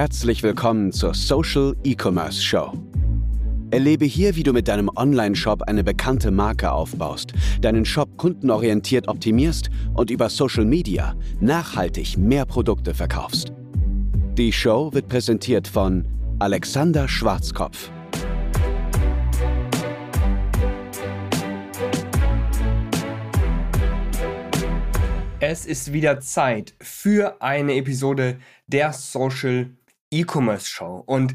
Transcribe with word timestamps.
Herzlich 0.00 0.42
willkommen 0.42 0.92
zur 0.92 1.12
Social 1.12 1.76
E-Commerce 1.84 2.40
Show. 2.40 2.72
Erlebe 3.70 4.06
hier, 4.06 4.34
wie 4.34 4.42
du 4.42 4.54
mit 4.54 4.66
deinem 4.66 4.88
Online-Shop 4.96 5.64
eine 5.64 5.84
bekannte 5.84 6.30
Marke 6.30 6.72
aufbaust, 6.72 7.34
deinen 7.60 7.84
Shop 7.84 8.08
kundenorientiert 8.16 9.08
optimierst 9.08 9.68
und 9.92 10.10
über 10.10 10.30
Social 10.30 10.64
Media 10.64 11.14
nachhaltig 11.40 12.16
mehr 12.16 12.46
Produkte 12.46 12.94
verkaufst. 12.94 13.52
Die 14.38 14.50
Show 14.54 14.90
wird 14.94 15.06
präsentiert 15.06 15.68
von 15.68 16.06
Alexander 16.38 17.06
Schwarzkopf. 17.06 17.90
Es 25.40 25.66
ist 25.66 25.92
wieder 25.92 26.20
Zeit 26.20 26.74
für 26.80 27.42
eine 27.42 27.74
Episode 27.74 28.38
der 28.66 28.94
Social 28.94 29.70
E-Commerce 30.10 30.66
Show. 30.66 31.02
Und 31.06 31.34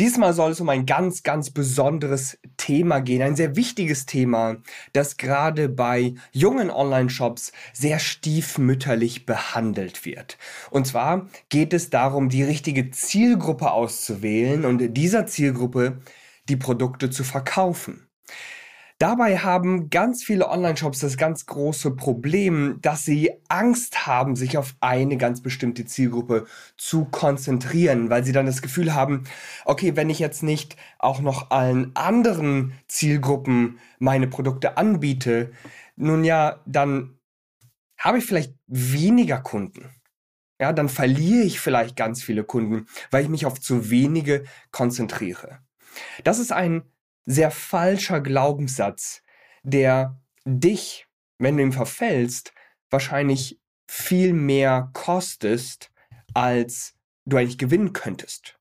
diesmal 0.00 0.32
soll 0.32 0.52
es 0.52 0.60
um 0.60 0.68
ein 0.68 0.86
ganz, 0.86 1.22
ganz 1.22 1.50
besonderes 1.50 2.38
Thema 2.56 3.00
gehen. 3.00 3.22
Ein 3.22 3.36
sehr 3.36 3.56
wichtiges 3.56 4.06
Thema, 4.06 4.56
das 4.92 5.16
gerade 5.16 5.68
bei 5.68 6.14
jungen 6.32 6.70
Online-Shops 6.70 7.52
sehr 7.72 7.98
stiefmütterlich 7.98 9.26
behandelt 9.26 10.04
wird. 10.04 10.38
Und 10.70 10.86
zwar 10.86 11.28
geht 11.48 11.72
es 11.72 11.90
darum, 11.90 12.28
die 12.28 12.42
richtige 12.42 12.90
Zielgruppe 12.90 13.70
auszuwählen 13.70 14.64
und 14.64 14.94
dieser 14.94 15.26
Zielgruppe 15.26 16.00
die 16.48 16.56
Produkte 16.56 17.10
zu 17.10 17.24
verkaufen. 17.24 18.08
Dabei 18.98 19.38
haben 19.38 19.90
ganz 19.90 20.22
viele 20.22 20.48
Online-Shops 20.48 21.00
das 21.00 21.16
ganz 21.16 21.46
große 21.46 21.96
Problem, 21.96 22.78
dass 22.80 23.04
sie 23.04 23.32
Angst 23.48 24.06
haben, 24.06 24.36
sich 24.36 24.56
auf 24.56 24.76
eine 24.80 25.16
ganz 25.16 25.42
bestimmte 25.42 25.84
Zielgruppe 25.84 26.46
zu 26.76 27.04
konzentrieren, 27.06 28.08
weil 28.08 28.24
sie 28.24 28.30
dann 28.32 28.46
das 28.46 28.62
Gefühl 28.62 28.94
haben, 28.94 29.24
okay, 29.64 29.96
wenn 29.96 30.10
ich 30.10 30.20
jetzt 30.20 30.44
nicht 30.44 30.76
auch 31.00 31.20
noch 31.20 31.50
allen 31.50 31.94
anderen 31.96 32.72
Zielgruppen 32.86 33.80
meine 33.98 34.28
Produkte 34.28 34.76
anbiete, 34.76 35.50
nun 35.96 36.22
ja, 36.22 36.60
dann 36.64 37.18
habe 37.98 38.18
ich 38.18 38.26
vielleicht 38.26 38.54
weniger 38.68 39.40
Kunden. 39.40 39.90
Ja, 40.60 40.72
dann 40.72 40.88
verliere 40.88 41.42
ich 41.42 41.58
vielleicht 41.58 41.96
ganz 41.96 42.22
viele 42.22 42.44
Kunden, 42.44 42.86
weil 43.10 43.24
ich 43.24 43.28
mich 43.28 43.44
auf 43.44 43.60
zu 43.60 43.90
wenige 43.90 44.44
konzentriere. 44.70 45.58
Das 46.22 46.38
ist 46.38 46.52
ein 46.52 46.84
sehr 47.26 47.50
falscher 47.50 48.20
Glaubenssatz, 48.20 49.22
der 49.62 50.20
dich, 50.44 51.06
wenn 51.38 51.56
du 51.56 51.62
ihm 51.62 51.72
verfällst, 51.72 52.52
wahrscheinlich 52.90 53.60
viel 53.88 54.32
mehr 54.32 54.90
kostest, 54.92 55.90
als 56.34 56.94
du 57.24 57.36
eigentlich 57.36 57.58
gewinnen 57.58 57.92
könntest. 57.92 58.58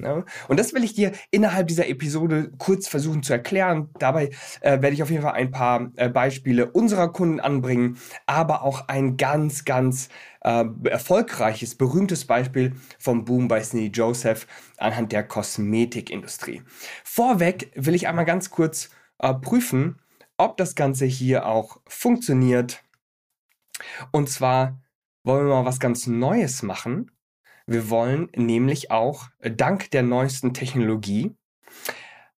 Ja? 0.00 0.24
Und 0.48 0.60
das 0.60 0.74
will 0.74 0.84
ich 0.84 0.94
dir 0.94 1.12
innerhalb 1.30 1.68
dieser 1.68 1.88
Episode 1.88 2.50
kurz 2.58 2.88
versuchen 2.88 3.22
zu 3.22 3.32
erklären. 3.32 3.90
Dabei 3.98 4.30
äh, 4.60 4.82
werde 4.82 4.90
ich 4.90 5.02
auf 5.02 5.10
jeden 5.10 5.22
Fall 5.22 5.34
ein 5.34 5.50
paar 5.50 5.90
äh, 5.96 6.08
Beispiele 6.08 6.70
unserer 6.70 7.12
Kunden 7.12 7.40
anbringen, 7.40 7.98
aber 8.26 8.62
auch 8.62 8.88
ein 8.88 9.16
ganz, 9.16 9.64
ganz 9.64 10.08
äh, 10.42 10.64
erfolgreiches, 10.84 11.74
berühmtes 11.74 12.24
Beispiel 12.24 12.74
vom 12.98 13.24
Boom 13.24 13.48
bei 13.48 13.62
Sneedy 13.62 13.92
Joseph 13.92 14.46
anhand 14.78 15.12
der 15.12 15.24
Kosmetikindustrie. 15.24 16.62
Vorweg 17.04 17.70
will 17.74 17.94
ich 17.94 18.08
einmal 18.08 18.24
ganz 18.24 18.50
kurz 18.50 18.90
äh, 19.18 19.32
prüfen, 19.34 20.00
ob 20.36 20.56
das 20.56 20.74
Ganze 20.74 21.06
hier 21.06 21.46
auch 21.46 21.80
funktioniert. 21.86 22.82
Und 24.10 24.28
zwar 24.28 24.80
wollen 25.24 25.46
wir 25.46 25.54
mal 25.54 25.64
was 25.64 25.80
ganz 25.80 26.06
Neues 26.06 26.62
machen. 26.62 27.10
Wir 27.66 27.90
wollen 27.90 28.28
nämlich 28.34 28.90
auch 28.90 29.28
äh, 29.38 29.50
dank 29.50 29.90
der 29.90 30.02
neuesten 30.02 30.54
Technologie 30.54 31.34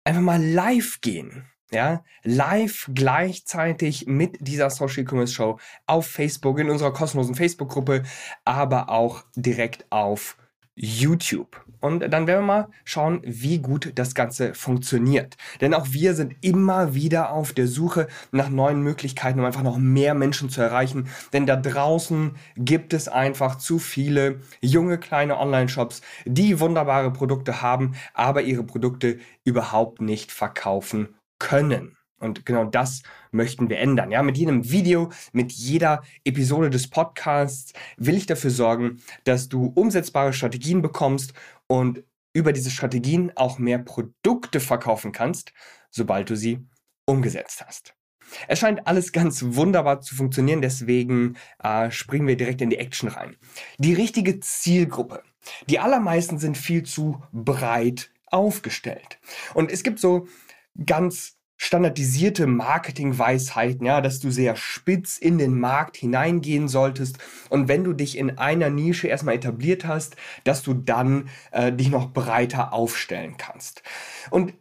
einfach 0.04 0.22
mal 0.22 0.42
live 0.42 1.00
gehen. 1.00 1.48
Ja, 1.70 2.04
live 2.22 2.90
gleichzeitig 2.92 4.06
mit 4.06 4.36
dieser 4.46 4.68
Social 4.68 5.06
Commerce 5.08 5.32
Show 5.32 5.58
auf 5.86 6.06
Facebook, 6.06 6.58
in 6.58 6.68
unserer 6.68 6.92
kostenlosen 6.92 7.34
Facebook-Gruppe, 7.34 8.02
aber 8.44 8.90
auch 8.90 9.24
direkt 9.36 9.86
auf 9.90 10.36
YouTube. 10.74 11.64
Und 11.80 12.00
dann 12.00 12.26
werden 12.26 12.40
wir 12.40 12.46
mal 12.46 12.68
schauen, 12.84 13.20
wie 13.24 13.58
gut 13.58 13.92
das 13.96 14.14
Ganze 14.14 14.54
funktioniert. 14.54 15.36
Denn 15.60 15.74
auch 15.74 15.88
wir 15.90 16.14
sind 16.14 16.36
immer 16.40 16.94
wieder 16.94 17.32
auf 17.32 17.52
der 17.52 17.66
Suche 17.66 18.06
nach 18.30 18.48
neuen 18.48 18.82
Möglichkeiten, 18.82 19.40
um 19.40 19.44
einfach 19.44 19.62
noch 19.62 19.78
mehr 19.78 20.14
Menschen 20.14 20.48
zu 20.48 20.62
erreichen. 20.62 21.08
Denn 21.32 21.46
da 21.46 21.56
draußen 21.56 22.36
gibt 22.56 22.94
es 22.94 23.08
einfach 23.08 23.56
zu 23.56 23.78
viele 23.78 24.40
junge 24.60 24.98
kleine 24.98 25.38
Online-Shops, 25.38 26.02
die 26.24 26.60
wunderbare 26.60 27.12
Produkte 27.12 27.62
haben, 27.62 27.94
aber 28.14 28.42
ihre 28.42 28.64
Produkte 28.64 29.18
überhaupt 29.44 30.00
nicht 30.00 30.32
verkaufen 30.32 31.14
können. 31.38 31.96
Und 32.22 32.46
genau 32.46 32.64
das 32.64 33.02
möchten 33.30 33.68
wir 33.68 33.78
ändern. 33.78 34.10
Ja, 34.10 34.22
mit 34.22 34.38
jedem 34.38 34.70
Video, 34.70 35.10
mit 35.32 35.52
jeder 35.52 36.02
Episode 36.24 36.70
des 36.70 36.88
Podcasts 36.88 37.72
will 37.96 38.16
ich 38.16 38.26
dafür 38.26 38.50
sorgen, 38.50 39.02
dass 39.24 39.48
du 39.48 39.72
umsetzbare 39.74 40.32
Strategien 40.32 40.82
bekommst 40.82 41.34
und 41.66 42.04
über 42.32 42.52
diese 42.52 42.70
Strategien 42.70 43.32
auch 43.36 43.58
mehr 43.58 43.78
Produkte 43.78 44.60
verkaufen 44.60 45.12
kannst, 45.12 45.52
sobald 45.90 46.30
du 46.30 46.36
sie 46.36 46.66
umgesetzt 47.04 47.64
hast. 47.66 47.94
Es 48.48 48.58
scheint 48.58 48.86
alles 48.86 49.12
ganz 49.12 49.42
wunderbar 49.46 50.00
zu 50.00 50.14
funktionieren, 50.14 50.62
deswegen 50.62 51.36
äh, 51.62 51.90
springen 51.90 52.26
wir 52.26 52.36
direkt 52.36 52.62
in 52.62 52.70
die 52.70 52.78
Action 52.78 53.08
rein. 53.08 53.36
Die 53.78 53.92
richtige 53.92 54.40
Zielgruppe. 54.40 55.22
Die 55.68 55.78
allermeisten 55.78 56.38
sind 56.38 56.56
viel 56.56 56.84
zu 56.84 57.22
breit 57.32 58.10
aufgestellt. 58.26 59.18
Und 59.54 59.70
es 59.70 59.82
gibt 59.82 59.98
so 59.98 60.26
ganz 60.86 61.36
standardisierte 61.62 62.48
Marketingweisheiten, 62.48 63.86
ja, 63.86 64.00
dass 64.00 64.18
du 64.18 64.32
sehr 64.32 64.56
spitz 64.56 65.16
in 65.16 65.38
den 65.38 65.56
Markt 65.60 65.96
hineingehen 65.96 66.66
solltest 66.66 67.18
und 67.50 67.68
wenn 67.68 67.84
du 67.84 67.92
dich 67.92 68.18
in 68.18 68.36
einer 68.36 68.68
Nische 68.68 69.06
erstmal 69.06 69.36
etabliert 69.36 69.86
hast, 69.86 70.16
dass 70.42 70.64
du 70.64 70.74
dann 70.74 71.28
äh, 71.52 71.72
dich 71.72 71.88
noch 71.88 72.12
breiter 72.12 72.72
aufstellen 72.72 73.36
kannst. 73.36 73.84
Und 74.30 74.54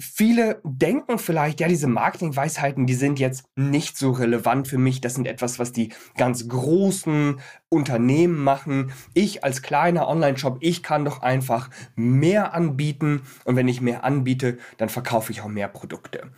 Viele 0.00 0.62
denken 0.64 1.18
vielleicht, 1.18 1.60
ja, 1.60 1.68
diese 1.68 1.86
Marketingweisheiten, 1.86 2.86
die 2.86 2.94
sind 2.94 3.18
jetzt 3.18 3.44
nicht 3.54 3.98
so 3.98 4.12
relevant 4.12 4.66
für 4.66 4.78
mich. 4.78 5.02
Das 5.02 5.14
sind 5.14 5.26
etwas, 5.26 5.58
was 5.58 5.72
die 5.72 5.92
ganz 6.16 6.48
großen 6.48 7.38
Unternehmen 7.68 8.38
machen. 8.42 8.92
Ich 9.12 9.44
als 9.44 9.60
kleiner 9.60 10.08
Online-Shop, 10.08 10.56
ich 10.60 10.82
kann 10.82 11.04
doch 11.04 11.20
einfach 11.20 11.68
mehr 11.96 12.54
anbieten. 12.54 13.22
Und 13.44 13.56
wenn 13.56 13.68
ich 13.68 13.82
mehr 13.82 14.02
anbiete, 14.02 14.58
dann 14.78 14.88
verkaufe 14.88 15.32
ich 15.32 15.42
auch 15.42 15.48
mehr 15.48 15.68
Produkte. 15.68 16.32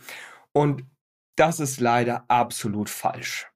Und 0.51 0.83
das 1.37 1.61
ist 1.61 1.79
leider 1.79 2.25
absolut 2.27 2.89
falsch. 2.89 3.52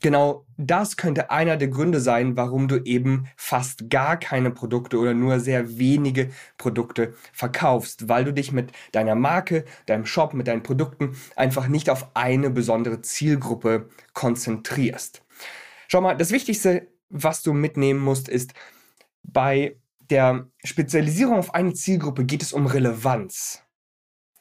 Genau 0.00 0.46
das 0.56 0.96
könnte 0.96 1.30
einer 1.30 1.58
der 1.58 1.68
Gründe 1.68 2.00
sein, 2.00 2.36
warum 2.36 2.68
du 2.68 2.82
eben 2.84 3.26
fast 3.36 3.90
gar 3.90 4.18
keine 4.18 4.50
Produkte 4.50 4.98
oder 4.98 5.12
nur 5.12 5.40
sehr 5.40 5.78
wenige 5.78 6.30
Produkte 6.56 7.14
verkaufst, 7.32 8.08
weil 8.08 8.24
du 8.24 8.32
dich 8.32 8.50
mit 8.50 8.72
deiner 8.92 9.14
Marke, 9.14 9.66
deinem 9.86 10.06
Shop, 10.06 10.32
mit 10.32 10.48
deinen 10.48 10.62
Produkten 10.62 11.16
einfach 11.36 11.68
nicht 11.68 11.90
auf 11.90 12.16
eine 12.16 12.48
besondere 12.48 13.02
Zielgruppe 13.02 13.90
konzentrierst. 14.14 15.22
Schau 15.88 16.00
mal, 16.00 16.16
das 16.16 16.30
Wichtigste, 16.30 16.88
was 17.10 17.42
du 17.42 17.52
mitnehmen 17.52 18.00
musst, 18.00 18.28
ist, 18.28 18.54
bei 19.22 19.76
der 20.08 20.48
Spezialisierung 20.64 21.36
auf 21.36 21.54
eine 21.54 21.74
Zielgruppe 21.74 22.24
geht 22.24 22.42
es 22.42 22.52
um 22.54 22.66
Relevanz. 22.66 23.62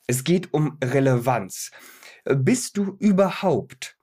Es 0.08 0.24
geht 0.24 0.54
um 0.54 0.78
Relevanz. 0.84 1.72
Bist 2.24 2.78
du 2.78 2.96
überhaupt 3.00 3.99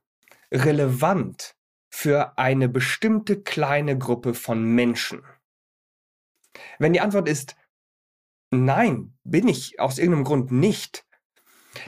relevant 0.53 1.57
für 1.89 2.39
eine 2.39 2.69
bestimmte 2.69 3.43
kleine 3.43 3.98
Gruppe 3.98 4.34
von 4.34 4.65
Menschen? 4.65 5.22
Wenn 6.78 6.93
die 6.93 7.01
Antwort 7.01 7.28
ist 7.28 7.57
nein, 8.51 9.15
bin 9.25 9.48
ich 9.48 9.81
aus 9.81 9.98
irgendeinem 9.98 10.25
Grund 10.25 10.53
nicht, 10.53 11.04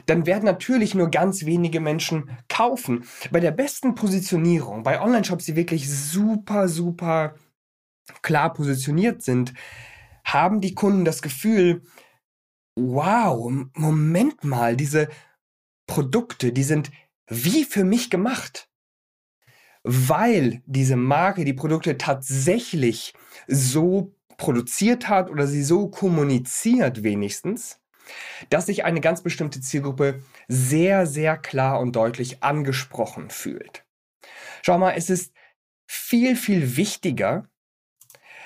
dann 0.05 0.25
werden 0.25 0.45
natürlich 0.45 0.93
nur 0.93 1.09
ganz 1.09 1.45
wenige 1.45 1.79
Menschen 1.79 2.29
kaufen. 2.47 3.05
Bei 3.31 3.39
der 3.39 3.51
besten 3.51 3.95
Positionierung, 3.95 4.83
bei 4.83 5.01
Online-Shops, 5.01 5.45
die 5.45 5.55
wirklich 5.55 5.89
super, 5.89 6.67
super 6.67 7.35
klar 8.21 8.53
positioniert 8.53 9.23
sind, 9.23 9.53
haben 10.23 10.61
die 10.61 10.75
Kunden 10.75 11.05
das 11.05 11.21
Gefühl, 11.21 11.83
wow, 12.75 13.51
Moment 13.73 14.43
mal, 14.43 14.75
diese 14.75 15.09
Produkte, 15.87 16.53
die 16.53 16.63
sind 16.63 16.91
wie 17.29 17.63
für 17.63 17.83
mich 17.83 18.09
gemacht. 18.09 18.67
Weil 19.83 20.61
diese 20.65 20.97
Marke 20.97 21.45
die 21.45 21.53
Produkte 21.53 21.97
tatsächlich 21.97 23.13
so 23.47 24.13
produziert 24.35 25.07
hat 25.07 25.29
oder 25.29 25.47
sie 25.47 25.63
so 25.63 25.87
kommuniziert 25.87 27.03
wenigstens, 27.03 27.79
dass 28.49 28.65
sich 28.65 28.83
eine 28.83 29.01
ganz 29.01 29.21
bestimmte 29.21 29.61
Zielgruppe 29.61 30.23
sehr, 30.47 31.05
sehr 31.05 31.37
klar 31.37 31.79
und 31.79 31.95
deutlich 31.95 32.43
angesprochen 32.43 33.29
fühlt. 33.29 33.85
Schau 34.63 34.77
mal, 34.77 34.93
es 34.93 35.09
ist 35.09 35.33
viel, 35.87 36.35
viel 36.35 36.75
wichtiger, 36.75 37.47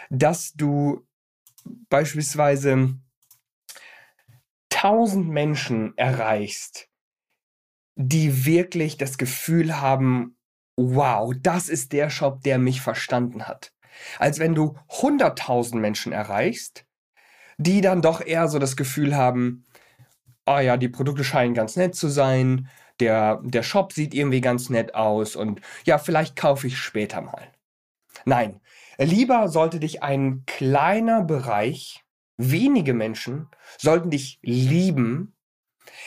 dass 0.09 0.53
du 0.53 1.07
beispielsweise 1.89 2.95
1000 4.71 5.29
Menschen 5.29 5.97
erreichst, 5.97 6.89
die 7.95 8.45
wirklich 8.45 8.98
das 8.98 9.18
Gefühl 9.18 9.80
haben, 9.80 10.38
wow, 10.75 11.34
das 11.40 11.69
ist 11.69 11.94
der 11.94 12.10
Shop, 12.10 12.42
der 12.42 12.57
mich 12.57 12.81
verstanden 12.81 13.44
hat. 13.48 13.74
Als 14.18 14.40
wenn 14.40 14.56
du 14.56 14.75
100.000 14.90 15.75
Menschen 15.78 16.13
erreichst, 16.13 16.86
die 17.57 17.81
dann 17.81 18.01
doch 18.01 18.22
eher 18.25 18.48
so 18.48 18.57
das 18.60 18.75
Gefühl 18.75 19.16
haben, 19.16 19.66
ah 20.45 20.62
ja, 20.62 20.78
die 20.78 20.90
Produkte 20.90 21.24
scheinen 21.24 21.54
ganz 21.54 21.75
nett 21.75 21.95
zu 21.95 22.07
sein, 22.07 22.69
der, 23.00 23.42
der 23.44 23.63
Shop 23.63 23.94
sieht 23.94 24.13
irgendwie 24.13 24.42
ganz 24.42 24.69
nett 24.69 24.96
aus 24.96 25.36
und 25.36 25.62
ja, 25.86 25.98
vielleicht 25.98 26.36
kaufe 26.36 26.68
ich 26.68 26.78
später 26.78 27.22
mal. 27.22 27.51
Nein, 28.25 28.60
lieber 28.98 29.48
sollte 29.48 29.80
dich 29.80 30.04
ein 30.04 30.44
kleiner 30.46 31.24
Bereich, 31.24 32.04
wenige 32.38 32.94
Menschen, 32.94 33.48
sollten 33.78 34.10
dich 34.10 34.39
lieben, 34.42 35.36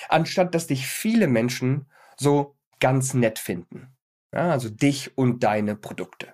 anstatt 0.08 0.54
dass 0.54 0.66
dich 0.66 0.86
viele 0.86 1.28
Menschen 1.28 1.86
so 2.16 2.56
ganz 2.80 3.14
nett 3.14 3.38
finden. 3.38 3.96
Ja, 4.32 4.50
also 4.50 4.68
dich 4.68 5.16
und 5.16 5.42
deine 5.42 5.76
Produkte. 5.76 6.28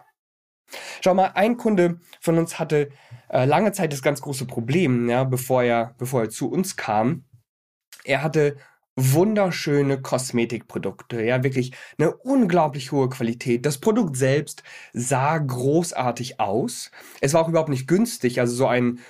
Schau 1.01 1.15
mal, 1.15 1.33
ein 1.35 1.57
Kunde 1.57 2.01
von 2.21 2.39
uns 2.39 2.59
hatte 2.59 2.91
äh, 3.29 3.45
lange 3.45 3.73
Zeit 3.73 3.93
das 3.93 4.03
ganz 4.03 4.21
große 4.23 4.47
Problem, 4.47 5.09
ja, 5.09 5.25
bevor 5.25 5.63
er, 5.63 5.95
bevor 5.99 6.23
er 6.23 6.31
zu 6.31 6.51
uns 6.51 6.77
kam. 6.77 7.25
Er 8.05 8.23
hatte 8.23 8.57
wunderschöne 8.97 10.03
Kosmetikprodukte, 10.03 11.23
ja, 11.23 11.43
wirklich 11.43 11.73
eine 11.99 12.15
unglaublich 12.15 12.93
hohe 12.93 13.09
Qualität. 13.09 13.65
Das 13.65 13.79
Produkt 13.79 14.17
selbst 14.17 14.63
sah 14.93 15.39
großartig 15.39 16.41
aus. 16.41 16.91
Es 17.21 17.33
war 17.33 17.43
auch 17.43 17.49
überhaupt 17.49 17.71
nicht 17.71 17.89
günstig, 17.89 18.39
also 18.41 18.55
so 18.55 18.67
ein 18.67 19.01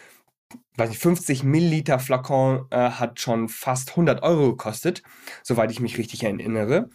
weiß 0.77 0.91
nicht, 0.91 1.03
50 1.03 1.43
Milliliter 1.45 1.99
Flakon 1.99 2.67
äh, 2.71 2.77
hat 2.77 3.21
schon 3.21 3.49
fast 3.49 3.91
100 3.91 4.23
Euro 4.23 4.51
gekostet, 4.51 5.03
soweit 5.43 5.71
ich 5.71 5.81
mich 5.81 5.99
richtig 5.99 6.23
erinnere. 6.25 6.91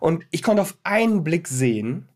Und 0.00 0.26
ich 0.30 0.42
konnte 0.42 0.62
auf 0.62 0.78
einen 0.82 1.24
Blick 1.24 1.48
sehen, 1.48 2.08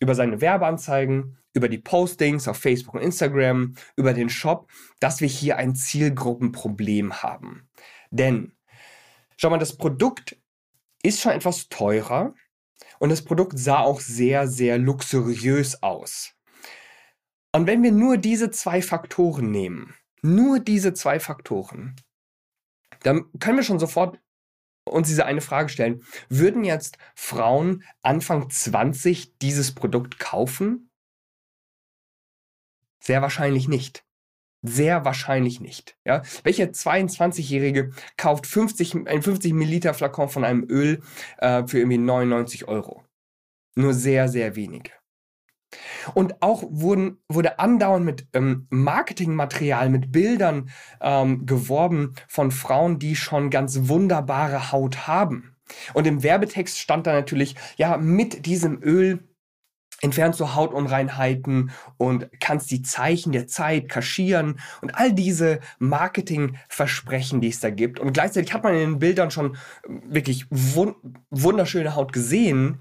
über 0.00 0.14
seine 0.14 0.40
Werbeanzeigen, 0.40 1.38
über 1.52 1.68
die 1.68 1.78
Postings 1.78 2.48
auf 2.48 2.56
Facebook 2.56 2.94
und 2.94 3.02
Instagram, 3.02 3.74
über 3.96 4.14
den 4.14 4.30
Shop, 4.30 4.68
dass 5.00 5.20
wir 5.20 5.28
hier 5.28 5.56
ein 5.56 5.74
Zielgruppenproblem 5.74 7.22
haben. 7.22 7.68
Denn, 8.10 8.52
schau 9.36 9.50
mal, 9.50 9.58
das 9.58 9.76
Produkt 9.76 10.36
ist 11.02 11.20
schon 11.20 11.32
etwas 11.32 11.68
teurer 11.68 12.34
und 12.98 13.10
das 13.10 13.22
Produkt 13.22 13.58
sah 13.58 13.80
auch 13.80 14.00
sehr, 14.00 14.46
sehr 14.46 14.78
luxuriös 14.78 15.82
aus. 15.82 16.34
Und 17.52 17.66
wenn 17.66 17.82
wir 17.82 17.92
nur 17.92 18.16
diese 18.16 18.50
zwei 18.50 18.80
Faktoren 18.80 19.50
nehmen, 19.50 19.94
nur 20.22 20.60
diese 20.60 20.94
zwei 20.94 21.20
Faktoren, 21.20 21.96
dann 23.02 23.26
können 23.38 23.56
wir 23.56 23.64
schon 23.64 23.78
sofort 23.78 24.18
uns 24.84 25.08
diese 25.08 25.26
eine 25.26 25.40
Frage 25.40 25.68
stellen. 25.68 26.02
Würden 26.28 26.64
jetzt 26.64 26.98
Frauen 27.14 27.84
Anfang 28.02 28.50
20 28.50 29.38
dieses 29.38 29.74
Produkt 29.74 30.18
kaufen? 30.18 30.90
Sehr 33.02 33.22
wahrscheinlich 33.22 33.68
nicht. 33.68 34.04
Sehr 34.62 35.04
wahrscheinlich 35.04 35.60
nicht. 35.60 35.96
Ja? 36.04 36.22
Welche 36.42 36.66
22-Jährige 36.66 37.92
kauft 38.16 38.46
50, 38.46 39.06
ein 39.06 39.22
50 39.22 39.54
Milliliter 39.54 39.94
Flakon 39.94 40.28
von 40.28 40.44
einem 40.44 40.64
Öl 40.68 41.02
äh, 41.38 41.66
für 41.66 41.78
irgendwie 41.78 41.98
99 41.98 42.68
Euro? 42.68 43.04
Nur 43.74 43.94
sehr, 43.94 44.28
sehr 44.28 44.56
wenige. 44.56 44.92
Und 46.14 46.42
auch 46.42 46.64
wurden, 46.68 47.18
wurde 47.28 47.58
andauernd 47.58 48.04
mit 48.04 48.26
ähm, 48.32 48.66
Marketingmaterial, 48.70 49.88
mit 49.88 50.12
Bildern 50.12 50.70
ähm, 51.00 51.46
geworben 51.46 52.14
von 52.28 52.50
Frauen, 52.50 52.98
die 52.98 53.16
schon 53.16 53.50
ganz 53.50 53.88
wunderbare 53.88 54.72
Haut 54.72 55.06
haben. 55.06 55.56
Und 55.94 56.06
im 56.06 56.22
Werbetext 56.22 56.78
stand 56.78 57.06
da 57.06 57.12
natürlich, 57.12 57.54
ja, 57.76 57.96
mit 57.96 58.46
diesem 58.46 58.82
Öl 58.82 59.20
entfernst 60.02 60.40
du 60.40 60.54
Hautunreinheiten 60.54 61.70
und 61.98 62.28
kannst 62.40 62.70
die 62.70 62.82
Zeichen 62.82 63.32
der 63.32 63.46
Zeit 63.46 63.88
kaschieren 63.88 64.58
und 64.80 64.94
all 64.94 65.12
diese 65.12 65.60
Marketingversprechen, 65.78 67.40
die 67.40 67.48
es 67.48 67.60
da 67.60 67.70
gibt. 67.70 68.00
Und 68.00 68.12
gleichzeitig 68.12 68.52
hat 68.54 68.64
man 68.64 68.74
in 68.74 68.80
den 68.80 68.98
Bildern 68.98 69.30
schon 69.30 69.56
wirklich 69.86 70.46
wun 70.48 70.94
wunderschöne 71.30 71.94
Haut 71.94 72.12
gesehen, 72.12 72.80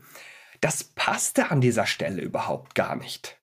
das 0.61 0.83
passte 0.83 1.51
an 1.51 1.61
dieser 1.61 1.85
Stelle 1.85 2.21
überhaupt 2.21 2.75
gar 2.75 2.95
nicht. 2.95 3.39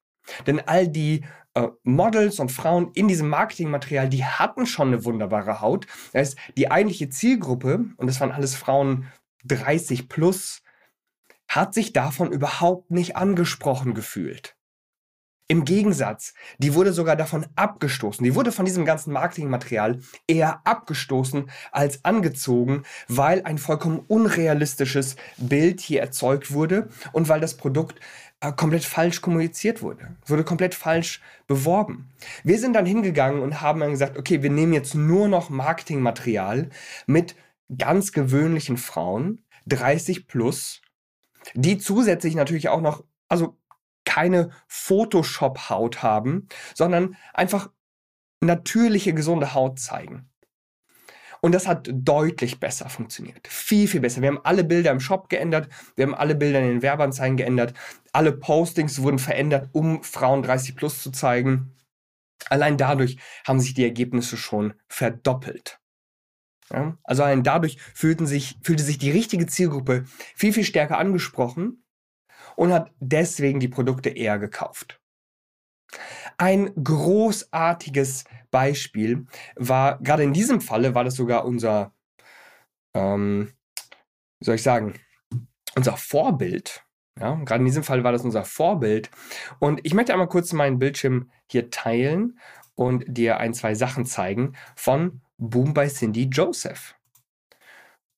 Denn 0.47 0.61
all 0.61 0.89
die 0.89 1.25
äh, 1.55 1.69
Models 1.83 2.41
und 2.41 2.53
Frauen 2.53 2.91
in 2.95 3.09
diesem 3.09 3.29
Marketingmaterial, 3.29 4.09
die 4.09 4.25
hatten 4.25 4.67
schon 4.67 4.89
eine 4.89 5.05
wunderbare 5.05 5.61
Haut. 5.61 5.87
Das 6.13 6.21
heißt, 6.21 6.39
die 6.57 6.71
eigentliche 6.71 7.09
Zielgruppe, 7.09 7.87
und 7.97 8.07
das 8.07 8.21
waren 8.21 8.33
alles 8.33 8.55
Frauen 8.55 9.11
30 9.45 10.09
plus, 10.09 10.63
hat 11.49 11.75
sich 11.75 11.93
davon 11.93 12.33
überhaupt 12.33 12.91
nicht 12.91 13.17
angesprochen 13.17 13.95
gefühlt. 13.95 14.56
Im 15.49 15.65
Gegensatz, 15.65 16.35
die 16.59 16.75
wurde 16.75 16.93
sogar 16.93 17.15
davon 17.15 17.47
abgestoßen. 17.55 18.25
Die 18.25 18.35
wurde 18.35 18.51
von 18.51 18.65
diesem 18.65 18.85
ganzen 18.85 19.13
Marketingmaterial 19.13 20.01
eher 20.27 20.61
abgestoßen 20.65 21.49
als 21.71 22.05
angezogen, 22.05 22.83
weil 23.07 23.43
ein 23.45 23.59
vollkommen 23.59 24.01
unrealistisches 24.01 25.15
Bild 25.37 25.81
hier 25.81 26.01
erzeugt 26.01 26.53
wurde 26.53 26.89
und 27.13 27.29
weil 27.29 27.41
das 27.41 27.57
Produkt 27.57 28.01
äh, 28.41 28.53
komplett 28.53 28.85
falsch 28.85 29.21
kommuniziert 29.21 29.83
wurde. 29.83 30.17
Wurde 30.27 30.43
komplett 30.43 30.75
falsch 30.75 31.23
beworben. 31.47 32.11
Wir 32.43 32.59
sind 32.59 32.73
dann 32.73 32.85
hingegangen 32.85 33.41
und 33.41 33.61
haben 33.61 33.79
dann 33.79 33.93
gesagt, 33.93 34.19
okay, 34.19 34.43
wir 34.43 34.51
nehmen 34.51 34.73
jetzt 34.73 34.97
nur 34.97 35.29
noch 35.29 35.49
Marketingmaterial 35.49 36.71
mit 37.07 37.37
ganz 37.79 38.11
gewöhnlichen 38.11 38.77
Frauen, 38.79 39.45
30 39.67 40.27
plus, 40.27 40.83
die 41.55 41.79
zusätzlich 41.79 42.35
natürlich 42.35 42.69
auch 42.69 42.81
noch, 42.81 43.05
also 43.29 43.57
keine 44.17 44.49
Photoshop-Haut 44.67 46.03
haben, 46.03 46.49
sondern 46.75 47.17
einfach 47.35 47.69
natürliche, 48.41 49.13
gesunde 49.13 49.53
Haut 49.53 49.79
zeigen. 49.79 50.31
Und 51.43 51.53
das 51.53 51.69
hat 51.69 51.91
deutlich 51.93 52.59
besser 52.59 52.89
funktioniert. 52.89 53.47
Viel, 53.47 53.87
viel 53.87 54.01
besser. 54.01 54.23
Wir 54.23 54.29
haben 54.29 54.41
alle 54.43 54.65
Bilder 54.65 54.91
im 54.91 55.01
Shop 55.01 55.29
geändert. 55.29 55.69
Wir 55.97 56.07
haben 56.07 56.15
alle 56.15 56.35
Bilder 56.35 56.61
in 56.61 56.69
den 56.69 56.83
Werbeanzeigen 56.83 57.37
geändert. 57.37 57.75
Alle 58.11 58.33
Postings 58.33 59.03
wurden 59.03 59.19
verändert, 59.19 59.69
um 59.73 60.03
Frauen 60.03 60.43
30 60.43 60.77
plus 60.77 61.03
zu 61.03 61.11
zeigen. 61.11 61.75
Allein 62.49 62.79
dadurch 62.79 63.19
haben 63.47 63.61
sich 63.61 63.75
die 63.75 63.85
Ergebnisse 63.85 64.39
schon 64.39 64.73
verdoppelt. 64.89 65.79
Ja? 66.73 66.97
Also 67.05 67.23
allein 67.23 67.43
dadurch 67.43 67.77
fühlten 67.93 68.27
sich, 68.27 68.59
fühlte 68.63 68.83
sich 68.83 68.97
die 68.97 69.11
richtige 69.11 69.47
Zielgruppe 69.47 70.07
viel, 70.35 70.55
viel 70.55 70.65
stärker 70.65 70.97
angesprochen 70.97 71.83
und 72.57 72.73
hat 72.73 72.91
deswegen 72.99 73.61
die 73.61 73.69
Produkte 73.69 74.11
eher 74.11 74.39
gekauft. 74.39 75.01
Ein 76.39 76.73
großartiges 76.83 78.25
Beispiel 78.51 79.27
war, 79.55 79.99
gerade 79.99 80.25
in 80.25 80.33
diesem 80.33 80.61
Falle 80.61 80.95
war 80.95 81.05
das 81.05 81.15
sogar 81.15 81.45
unser, 81.45 81.93
ähm, 82.95 83.53
wie 84.41 84.45
soll 84.45 84.57
ich 84.57 84.63
sagen, 84.63 84.95
unser 85.75 85.97
Vorbild. 85.97 86.83
Ja, 87.19 87.35
gerade 87.35 87.61
in 87.61 87.67
diesem 87.67 87.85
Fall 87.85 88.05
war 88.05 88.13
das 88.13 88.25
unser 88.25 88.45
Vorbild. 88.45 89.11
Und 89.59 89.81
ich 89.85 89.95
möchte 89.95 90.13
einmal 90.13 90.29
kurz 90.29 90.53
meinen 90.53 90.79
Bildschirm 90.79 91.31
hier 91.51 91.71
teilen 91.71 92.39
und 92.75 93.05
dir 93.07 93.39
ein, 93.39 93.55
zwei 93.55 93.75
Sachen 93.75 94.05
zeigen 94.05 94.55
von 94.75 95.23
Boom 95.39 95.73
by 95.73 95.89
Cindy 95.89 96.25
Joseph. 96.25 96.95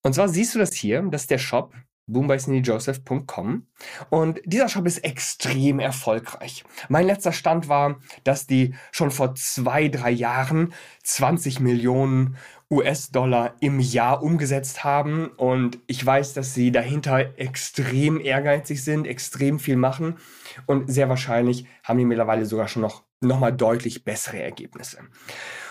Und 0.02 0.14
zwar 0.14 0.28
siehst 0.28 0.54
du 0.54 0.58
das 0.58 0.72
hier, 0.72 1.02
das 1.02 1.22
ist 1.22 1.30
der 1.30 1.38
Shop 1.38 1.74
boombycindyjoseph.com 2.08 3.66
und 4.10 4.40
dieser 4.44 4.68
Shop 4.68 4.86
ist 4.86 4.98
extrem 4.98 5.78
erfolgreich. 5.78 6.64
Mein 6.88 7.06
letzter 7.06 7.32
Stand 7.32 7.68
war, 7.68 8.00
dass 8.24 8.46
die 8.46 8.74
schon 8.90 9.10
vor 9.10 9.34
zwei, 9.34 9.88
drei 9.88 10.10
Jahren 10.10 10.72
20 11.04 11.60
Millionen 11.60 12.36
US-Dollar 12.70 13.54
im 13.60 13.80
Jahr 13.80 14.22
umgesetzt 14.22 14.84
haben 14.84 15.28
und 15.28 15.78
ich 15.86 16.04
weiß, 16.04 16.34
dass 16.34 16.52
sie 16.52 16.70
dahinter 16.70 17.38
extrem 17.38 18.20
ehrgeizig 18.20 18.84
sind, 18.84 19.06
extrem 19.06 19.58
viel 19.58 19.76
machen 19.76 20.18
und 20.66 20.92
sehr 20.92 21.08
wahrscheinlich 21.08 21.66
haben 21.82 21.98
die 21.98 22.04
mittlerweile 22.04 22.44
sogar 22.44 22.68
schon 22.68 22.82
noch, 22.82 23.04
noch 23.20 23.38
mal 23.38 23.52
deutlich 23.52 24.04
bessere 24.04 24.42
Ergebnisse. 24.42 24.98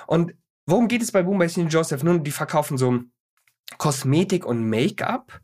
Und 0.08 0.34
worum 0.66 0.88
geht 0.88 1.04
es 1.04 1.12
bei 1.12 1.22
Boom 1.22 1.38
by 1.38 1.46
Joseph? 1.46 2.04
Nun, 2.04 2.24
die 2.24 2.32
verkaufen 2.32 2.78
so 2.78 3.00
Kosmetik 3.78 4.46
und 4.46 4.68
Make-up 4.68 5.40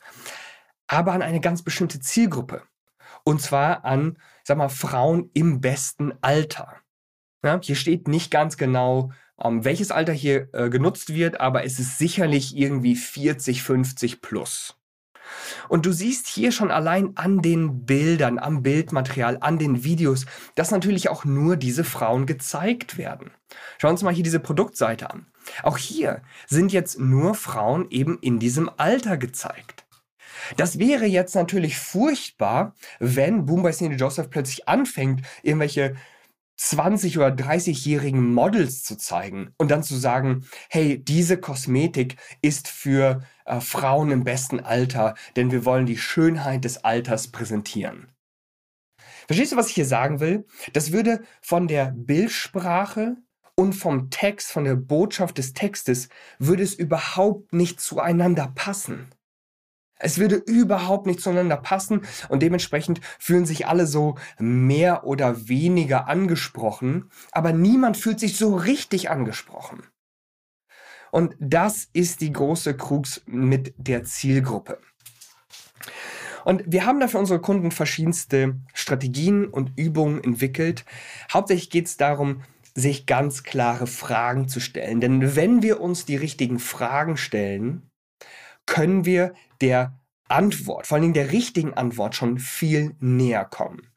aber 0.94 1.14
an 1.14 1.22
eine 1.22 1.42
ganz 1.42 1.64
bestimmte 1.64 2.00
Zielgruppe. 2.00 2.64
Und 3.24 3.42
zwar 3.42 3.86
an, 3.86 4.18
sag 4.44 4.58
mal, 4.58 4.70
Frauen 4.70 5.30
im 5.34 5.62
besten 5.62 6.14
Alter. 6.22 6.78
Ja, 7.44 7.60
hier 7.62 7.76
steht 7.76 8.08
nicht 8.08 8.32
ganz 8.32 8.58
genau, 8.58 9.12
ähm, 9.42 9.66
welches 9.66 9.92
Alter 9.92 10.14
hier 10.14 10.50
äh, 10.54 10.70
genutzt 10.70 11.14
wird, 11.14 11.40
aber 11.40 11.66
es 11.66 11.80
ist 11.80 11.98
sicherlich 11.98 12.56
irgendwie 12.56 12.96
40, 12.96 13.64
50 13.64 14.22
plus. 14.22 14.78
Und 15.70 15.86
du 15.86 15.92
siehst 15.92 16.28
hier 16.28 16.52
schon 16.52 16.70
allein 16.70 17.16
an 17.16 17.42
den 17.42 17.86
Bildern, 17.86 18.38
am 18.40 18.62
Bildmaterial, 18.62 19.38
an 19.40 19.58
den 19.58 19.84
Videos, 19.84 20.26
dass 20.56 20.72
natürlich 20.72 21.10
auch 21.10 21.26
nur 21.26 21.56
diese 21.56 21.84
Frauen 21.84 22.26
gezeigt 22.26 22.98
werden. 22.98 23.32
Schauen 23.78 23.90
wir 23.90 23.94
uns 23.94 24.04
mal 24.04 24.14
hier 24.14 24.24
diese 24.24 24.42
Produktseite 24.42 25.10
an. 25.10 25.28
Auch 25.64 25.78
hier 25.78 26.22
sind 26.48 26.72
jetzt 26.72 27.00
nur 27.00 27.36
Frauen 27.36 27.90
eben 27.90 28.20
in 28.20 28.40
diesem 28.40 28.70
Alter 28.78 29.18
gezeigt. 29.18 29.83
Das 30.58 30.80
wäre 30.80 31.06
jetzt 31.06 31.36
natürlich 31.36 31.78
furchtbar, 31.78 32.76
wenn 33.00 33.46
Boom 33.46 33.64
by 33.64 33.72
Cindy 33.72 33.96
Joseph 33.96 34.30
plötzlich 34.30 34.68
anfängt, 34.68 35.22
irgendwelche 35.42 35.96
20 36.58 37.18
oder 37.18 37.30
30-jährigen 37.30 38.34
Models 38.34 38.84
zu 38.84 38.96
zeigen 38.98 39.54
und 39.58 39.72
dann 39.72 39.84
zu 39.84 39.96
sagen, 39.96 40.46
hey, 40.70 41.04
diese 41.04 41.38
Kosmetik 41.38 42.18
ist 42.42 42.68
für 42.68 43.24
äh, 43.46 43.60
Frauen 43.60 44.12
im 44.12 44.24
besten 44.24 44.60
Alter, 44.60 45.16
denn 45.36 45.52
wir 45.52 45.66
wollen 45.66 45.86
die 45.86 45.98
Schönheit 45.98 46.64
des 46.64 46.84
Alters 46.84 47.32
präsentieren. 47.32 48.08
Verstehst 49.28 49.52
du, 49.54 49.58
was 49.58 49.70
ich 49.70 49.76
hier 49.76 49.86
sagen 49.86 50.20
will? 50.20 50.46
Das 50.74 50.92
würde 50.92 51.24
von 51.42 51.68
der 51.68 51.94
Bildsprache 51.96 53.18
und 53.56 53.74
vom 53.74 54.10
Text, 54.10 54.52
von 54.52 54.64
der 54.64 54.76
Botschaft 54.76 55.38
des 55.38 55.54
Textes, 55.54 56.10
würde 56.40 56.64
es 56.64 56.74
überhaupt 56.74 57.54
nicht 57.54 57.80
zueinander 57.80 58.52
passen. 58.54 59.10
Es 60.04 60.18
würde 60.18 60.36
überhaupt 60.36 61.06
nicht 61.06 61.22
zueinander 61.22 61.56
passen 61.56 62.02
und 62.28 62.44
dementsprechend 62.44 63.00
fühlen 63.20 63.46
sich 63.46 63.68
alle 63.68 63.88
so 63.88 64.16
mehr 64.38 65.06
oder 65.06 65.48
weniger 65.48 66.08
angesprochen, 66.08 67.10
aber 67.32 67.54
niemand 67.54 67.96
fühlt 67.96 68.20
sich 68.20 68.38
so 68.38 68.54
richtig 68.54 69.10
angesprochen. 69.10 69.84
Und 71.10 71.36
das 71.40 71.88
ist 71.94 72.20
die 72.20 72.34
große 72.34 72.76
Krux 72.76 73.22
mit 73.26 73.74
der 73.78 74.04
Zielgruppe. 74.04 74.80
Und 76.44 76.64
wir 76.66 76.86
haben 76.86 77.00
da 77.00 77.08
für 77.08 77.20
unsere 77.20 77.40
Kunden 77.40 77.72
verschiedenste 77.72 78.56
Strategien 78.74 79.48
und 79.48 79.72
Übungen 79.78 80.22
entwickelt. 80.22 80.84
Hauptsächlich 81.32 81.70
geht 81.70 81.88
es 81.88 81.96
darum, 81.96 82.42
sich 82.76 83.06
ganz 83.06 83.44
klare 83.44 83.88
Fragen 83.88 84.50
zu 84.50 84.60
stellen. 84.60 85.00
Denn 85.00 85.36
wenn 85.38 85.62
wir 85.62 85.80
uns 85.80 86.04
die 86.04 86.18
richtigen 86.18 86.60
Fragen 86.60 87.16
stellen, 87.16 87.90
können 88.66 89.06
wir 89.06 89.34
der 89.62 90.00
Antwort, 90.28 90.88
vor 90.88 90.96
allen 90.96 91.04
Dingen 91.04 91.14
der 91.14 91.32
richtigen 91.32 91.74
Antwort 91.74 92.16
schon 92.16 92.40
viel 92.40 92.96
näher 93.00 93.46
kommen. 93.46 93.90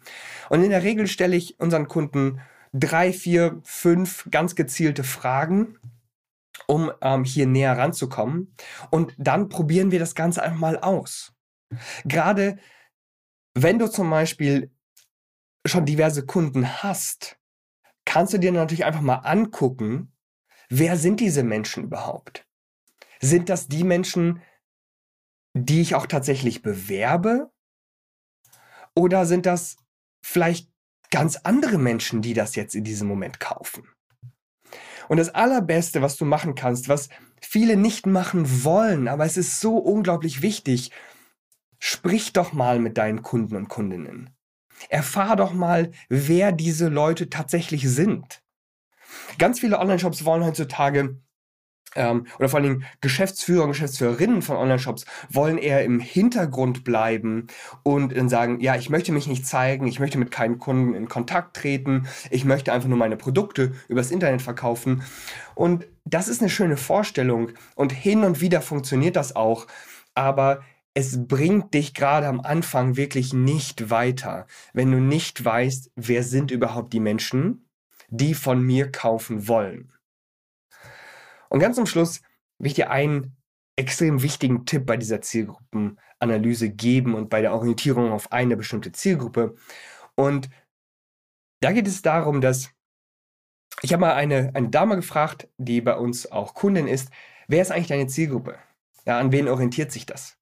Und 0.50 0.62
in 0.62 0.70
der 0.70 0.82
Regel 0.82 1.06
stelle 1.06 1.36
ich 1.36 1.58
unseren 1.58 1.88
Kunden 1.88 2.40
drei, 2.72 3.12
vier, 3.12 3.60
fünf 3.64 4.28
ganz 4.30 4.54
gezielte 4.54 5.04
Fragen, 5.04 5.78
um 6.66 6.90
ähm, 7.00 7.24
hier 7.24 7.46
näher 7.46 7.76
ranzukommen. 7.78 8.54
Und 8.90 9.14
dann 9.18 9.48
probieren 9.48 9.90
wir 9.90 9.98
das 9.98 10.14
Ganze 10.14 10.42
einfach 10.42 10.58
mal 10.58 10.78
aus. 10.78 11.32
Gerade 12.04 12.58
wenn 13.54 13.78
du 13.78 13.90
zum 13.90 14.10
Beispiel 14.10 14.70
schon 15.64 15.86
diverse 15.86 16.26
Kunden 16.26 16.82
hast, 16.82 17.38
kannst 18.04 18.34
du 18.34 18.38
dir 18.38 18.52
natürlich 18.52 18.84
einfach 18.84 19.00
mal 19.00 19.16
angucken, 19.16 20.12
wer 20.68 20.96
sind 20.96 21.20
diese 21.20 21.42
Menschen 21.42 21.84
überhaupt? 21.84 22.46
Sind 23.20 23.48
das 23.48 23.68
die 23.68 23.84
Menschen, 23.84 24.42
die 25.64 25.80
ich 25.80 25.94
auch 25.94 26.06
tatsächlich 26.06 26.62
bewerbe? 26.62 27.50
Oder 28.94 29.26
sind 29.26 29.46
das 29.46 29.76
vielleicht 30.22 30.70
ganz 31.10 31.36
andere 31.36 31.78
Menschen, 31.78 32.20
die 32.20 32.34
das 32.34 32.56
jetzt 32.56 32.74
in 32.74 32.84
diesem 32.84 33.08
Moment 33.08 33.40
kaufen? 33.40 33.88
Und 35.08 35.18
das 35.18 35.34
Allerbeste, 35.34 36.02
was 36.02 36.16
du 36.16 36.24
machen 36.24 36.54
kannst, 36.54 36.88
was 36.88 37.08
viele 37.40 37.76
nicht 37.76 38.06
machen 38.06 38.64
wollen, 38.64 39.08
aber 39.08 39.24
es 39.24 39.36
ist 39.36 39.60
so 39.60 39.76
unglaublich 39.78 40.42
wichtig, 40.42 40.90
sprich 41.78 42.32
doch 42.32 42.52
mal 42.52 42.78
mit 42.78 42.98
deinen 42.98 43.22
Kunden 43.22 43.56
und 43.56 43.68
Kundinnen. 43.68 44.30
Erfahr 44.88 45.36
doch 45.36 45.54
mal, 45.54 45.92
wer 46.08 46.52
diese 46.52 46.88
Leute 46.88 47.30
tatsächlich 47.30 47.88
sind. 47.88 48.42
Ganz 49.38 49.60
viele 49.60 49.78
Online-Shops 49.78 50.24
wollen 50.24 50.44
heutzutage 50.44 51.18
ähm, 51.96 52.26
oder 52.38 52.48
vor 52.48 52.60
allen 52.60 52.68
Dingen 52.68 52.84
Geschäftsführer 53.00 53.64
und 53.64 53.70
Geschäftsführerinnen 53.70 54.42
von 54.42 54.56
Online-Shops 54.56 55.06
wollen 55.30 55.58
eher 55.58 55.84
im 55.84 55.98
Hintergrund 56.00 56.84
bleiben 56.84 57.48
und 57.82 58.16
dann 58.16 58.28
sagen, 58.28 58.60
ja, 58.60 58.76
ich 58.76 58.90
möchte 58.90 59.12
mich 59.12 59.26
nicht 59.26 59.46
zeigen, 59.46 59.86
ich 59.86 59.98
möchte 59.98 60.18
mit 60.18 60.30
keinen 60.30 60.58
Kunden 60.58 60.94
in 60.94 61.08
Kontakt 61.08 61.56
treten, 61.56 62.06
ich 62.30 62.44
möchte 62.44 62.72
einfach 62.72 62.88
nur 62.88 62.98
meine 62.98 63.16
Produkte 63.16 63.72
übers 63.88 64.10
Internet 64.10 64.42
verkaufen. 64.42 65.02
Und 65.54 65.86
das 66.04 66.28
ist 66.28 66.40
eine 66.40 66.50
schöne 66.50 66.76
Vorstellung 66.76 67.50
und 67.74 67.92
hin 67.92 68.24
und 68.24 68.40
wieder 68.40 68.60
funktioniert 68.60 69.16
das 69.16 69.34
auch, 69.34 69.66
aber 70.14 70.60
es 70.94 71.26
bringt 71.26 71.74
dich 71.74 71.92
gerade 71.92 72.26
am 72.26 72.40
Anfang 72.40 72.96
wirklich 72.96 73.34
nicht 73.34 73.90
weiter, 73.90 74.46
wenn 74.72 74.90
du 74.90 74.98
nicht 74.98 75.44
weißt, 75.44 75.90
wer 75.94 76.22
sind 76.22 76.50
überhaupt 76.50 76.94
die 76.94 77.00
Menschen, 77.00 77.66
die 78.08 78.32
von 78.32 78.62
mir 78.62 78.90
kaufen 78.90 79.46
wollen. 79.46 79.92
Und 81.48 81.60
ganz 81.60 81.76
zum 81.76 81.86
Schluss 81.86 82.22
will 82.58 82.68
ich 82.68 82.74
dir 82.74 82.90
einen 82.90 83.36
extrem 83.76 84.22
wichtigen 84.22 84.64
Tipp 84.64 84.86
bei 84.86 84.96
dieser 84.96 85.20
Zielgruppenanalyse 85.20 86.70
geben 86.70 87.14
und 87.14 87.28
bei 87.28 87.40
der 87.42 87.52
Orientierung 87.52 88.10
auf 88.10 88.32
eine 88.32 88.56
bestimmte 88.56 88.92
Zielgruppe. 88.92 89.54
Und 90.14 90.48
da 91.60 91.72
geht 91.72 91.86
es 91.86 92.02
darum, 92.02 92.40
dass 92.40 92.70
ich 93.82 93.92
habe 93.92 94.00
mal 94.00 94.14
eine, 94.14 94.52
eine 94.54 94.70
Dame 94.70 94.96
gefragt, 94.96 95.48
die 95.58 95.80
bei 95.80 95.96
uns 95.96 96.30
auch 96.30 96.54
Kundin 96.54 96.86
ist, 96.86 97.10
wer 97.46 97.60
ist 97.60 97.70
eigentlich 97.70 97.88
deine 97.88 98.06
Zielgruppe? 98.06 98.58
Ja, 99.04 99.18
an 99.18 99.32
wen 99.32 99.48
orientiert 99.48 99.92
sich 99.92 100.06
das? 100.06 100.38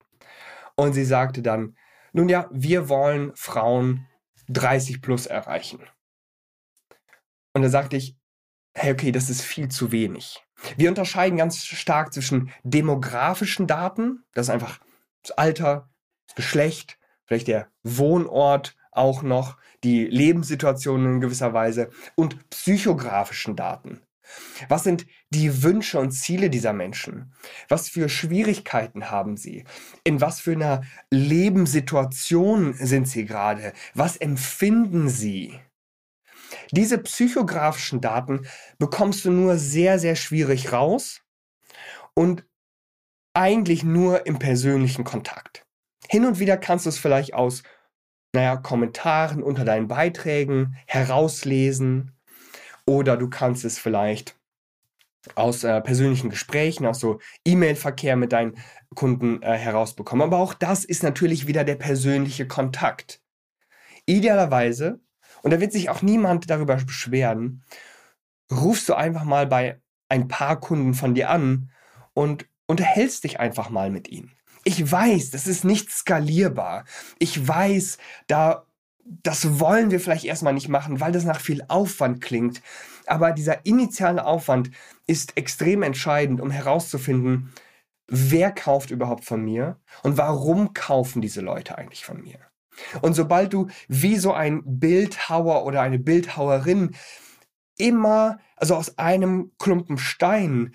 Und 0.76 0.92
sie 0.92 1.04
sagte 1.04 1.42
dann, 1.42 1.76
nun 2.12 2.28
ja, 2.28 2.49
wir 2.52 2.88
wollen 2.88 3.32
Frauen 3.34 4.06
30 4.49 5.02
plus 5.02 5.26
erreichen. 5.26 5.80
Und 7.54 7.62
da 7.62 7.68
sagte 7.68 7.96
ich, 7.96 8.16
hey, 8.75 8.92
okay, 8.92 9.12
das 9.12 9.30
ist 9.30 9.42
viel 9.42 9.68
zu 9.68 9.92
wenig. 9.92 10.43
Wir 10.76 10.88
unterscheiden 10.88 11.38
ganz 11.38 11.64
stark 11.64 12.12
zwischen 12.12 12.50
demografischen 12.62 13.66
Daten, 13.66 14.25
das 14.34 14.46
ist 14.46 14.50
einfach 14.50 14.80
das 15.23 15.32
Alter, 15.32 15.88
das 16.26 16.37
Geschlecht, 16.37 16.99
vielleicht 17.26 17.49
der 17.49 17.68
Wohnort 17.82 18.76
auch 18.92 19.23
noch, 19.23 19.58
die 19.82 20.04
Lebenssituation 20.04 21.04
in 21.04 21.20
gewisser 21.20 21.52
Weise 21.52 21.90
und 22.14 22.49
psychografischen 22.50 23.56
Daten. 23.56 24.00
Was 24.68 24.84
sind 24.84 25.06
die 25.30 25.62
Wünsche 25.62 25.99
und 25.99 26.12
Ziele 26.12 26.49
dieser 26.49 26.73
Menschen? 26.73 27.34
Was 27.68 27.88
für 27.88 28.08
Schwierigkeiten 28.08 29.11
haben 29.11 29.37
sie? 29.37 29.64
In 30.02 30.20
was 30.20 30.40
für 30.40 30.52
einer 30.52 30.82
Lebenssituation 31.11 32.75
sind 32.75 33.06
sie 33.08 33.26
gerade? 33.26 33.73
Was 33.92 34.16
empfinden 34.16 35.08
sie? 35.08 35.61
Diese 36.76 36.99
psychografischen 36.99 38.00
Daten 38.00 38.49
bekommst 38.78 39.25
du 39.25 39.31
nur 39.31 39.59
sehr, 39.59 40.00
sehr 40.00 40.16
schwierig 40.16 40.73
raus 40.73 41.23
und 42.14 42.45
eigentlich 43.33 43.85
nur 43.85 44.26
im 44.26 44.40
persönlichen 44.40 45.04
Kontakt. 45.04 45.64
Hin 46.09 46.25
und 46.25 46.40
wieder 46.40 46.57
kannst 46.57 46.87
du 46.87 46.88
es 46.88 46.99
vielleicht 46.99 47.33
aus, 47.33 47.62
naja, 48.33 48.57
Kommentaren 48.57 49.40
unter 49.40 49.64
deinen 49.64 49.87
Beiträgen 49.87 50.76
herauslesen 50.87 52.12
oder 52.87 53.16
du 53.16 53.31
kannst 53.31 53.64
es 53.64 53.78
vielleicht 53.78 54.37
aus 55.37 55.62
äh, 55.62 55.81
persönlichen 55.81 56.28
Gesprächen, 56.28 56.87
aus 56.87 56.99
so 56.99 57.21
E-Mail-Verkehr 57.45 58.16
mit 58.16 58.33
deinen 58.33 58.59
Kunden 58.97 59.43
äh, 59.43 59.57
herausbekommen. 59.57 60.26
Aber 60.26 60.38
auch 60.38 60.54
das 60.54 60.85
ist 60.85 61.04
natürlich 61.04 61.47
wieder 61.47 61.62
der 61.62 61.76
persönliche 61.76 62.49
Kontakt. 62.49 63.23
Idealerweise, 64.07 65.00
und 65.44 65.50
da 65.50 65.60
wird 65.60 65.72
sich 65.72 65.90
auch 65.90 66.00
niemand 66.00 66.48
darüber 66.48 66.76
beschweren, 66.76 67.62
rufst 68.50 68.88
du 68.88 68.94
einfach 68.94 69.24
mal 69.24 69.46
bei 69.46 69.78
ein 70.08 70.26
paar 70.26 70.58
Kunden 70.58 70.94
von 70.94 71.14
dir 71.14 71.28
an 71.28 71.70
und 72.14 72.46
unterhältst 72.66 73.24
dich 73.24 73.40
einfach 73.40 73.68
mal 73.68 73.90
mit 73.90 74.08
ihnen. 74.08 74.32
Ich 74.64 74.90
weiß, 74.90 75.30
das 75.32 75.46
ist 75.46 75.64
nicht 75.64 75.90
skalierbar. 75.90 76.86
Ich 77.18 77.46
weiß, 77.46 77.98
da 78.26 78.64
das 79.06 79.60
wollen 79.60 79.90
wir 79.90 80.00
vielleicht 80.00 80.24
erstmal 80.24 80.54
nicht 80.54 80.70
machen, 80.70 80.98
weil 80.98 81.12
das 81.12 81.24
nach 81.24 81.40
viel 81.40 81.62
Aufwand 81.68 82.22
klingt. 82.22 82.62
Aber 83.04 83.32
dieser 83.32 83.66
initiale 83.66 84.24
Aufwand 84.24 84.70
ist 85.06 85.36
extrem 85.36 85.82
entscheidend, 85.82 86.40
um 86.40 86.50
herauszufinden, 86.50 87.52
wer 88.06 88.50
kauft 88.50 88.90
überhaupt 88.90 89.26
von 89.26 89.44
mir 89.44 89.78
und 90.02 90.16
warum 90.16 90.72
kaufen 90.72 91.20
diese 91.20 91.42
Leute 91.42 91.76
eigentlich 91.76 92.02
von 92.06 92.22
mir. 92.22 92.38
Und 93.02 93.14
sobald 93.14 93.52
du 93.52 93.69
wie 93.88 94.16
so 94.16 94.33
ein 94.33 94.62
Bildhauer 94.64 95.64
oder 95.64 95.81
eine 95.83 95.99
Bildhauerin 95.99 96.95
immer, 97.76 98.38
also 98.57 98.76
aus 98.76 98.99
einem 98.99 99.52
Klumpen 99.59 99.99
Stein, 99.99 100.75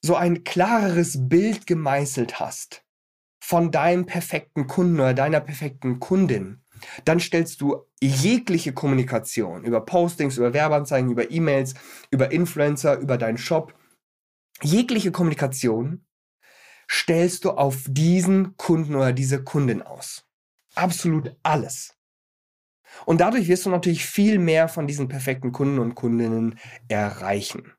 so 0.00 0.14
ein 0.14 0.44
klareres 0.44 1.28
Bild 1.28 1.66
gemeißelt 1.66 2.38
hast 2.40 2.84
von 3.40 3.70
deinem 3.70 4.06
perfekten 4.06 4.66
Kunden 4.66 5.00
oder 5.00 5.14
deiner 5.14 5.40
perfekten 5.40 6.00
Kundin, 6.00 6.62
dann 7.04 7.18
stellst 7.18 7.60
du 7.60 7.86
jegliche 8.00 8.72
Kommunikation 8.72 9.64
über 9.64 9.80
Postings, 9.80 10.36
über 10.36 10.52
Werbeanzeigen, 10.52 11.10
über 11.10 11.30
E-Mails, 11.30 11.74
über 12.10 12.30
Influencer, 12.30 12.98
über 12.98 13.18
deinen 13.18 13.38
Shop, 13.38 13.74
jegliche 14.62 15.12
Kommunikation 15.12 16.04
stellst 16.90 17.44
du 17.44 17.50
auf 17.50 17.84
diesen 17.88 18.56
Kunden 18.56 18.94
oder 18.94 19.12
diese 19.12 19.42
Kundin 19.42 19.82
aus? 19.82 20.27
Absolut 20.78 21.34
alles. 21.42 21.98
Und 23.04 23.20
dadurch 23.20 23.48
wirst 23.48 23.66
du 23.66 23.70
natürlich 23.70 24.06
viel 24.06 24.38
mehr 24.38 24.68
von 24.68 24.86
diesen 24.86 25.08
perfekten 25.08 25.50
Kunden 25.50 25.80
und 25.80 25.96
Kundinnen 25.96 26.56
erreichen. 26.86 27.72